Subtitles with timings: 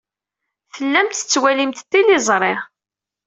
[0.73, 2.53] Tellamt tettwalimt tiliẓri.